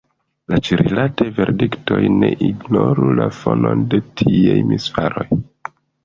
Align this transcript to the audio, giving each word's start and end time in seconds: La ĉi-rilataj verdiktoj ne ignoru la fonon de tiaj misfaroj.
La 0.51 0.57
ĉi-rilataj 0.67 1.25
verdiktoj 1.39 1.99
ne 2.21 2.29
ignoru 2.47 3.09
la 3.19 3.27
fonon 3.41 3.83
de 3.91 3.99
tiaj 4.23 4.57
misfaroj. 4.71 5.27